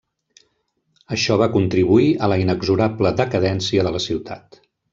Això 1.15 1.37
va 1.41 1.49
contribuir 1.57 2.09
a 2.27 2.31
la 2.33 2.39
inexorable 2.47 3.13
decadència 3.21 3.87
de 3.89 3.93
la 3.99 4.05
ciutat. 4.11 4.63